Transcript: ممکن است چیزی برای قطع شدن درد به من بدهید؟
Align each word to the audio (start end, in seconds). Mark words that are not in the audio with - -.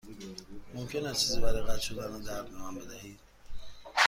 ممکن 0.73 1.05
است 1.05 1.21
چیزی 1.21 1.41
برای 1.41 1.61
قطع 1.61 1.79
شدن 1.79 2.21
درد 2.21 2.49
به 2.51 2.57
من 2.57 2.75
بدهید؟ 2.75 3.19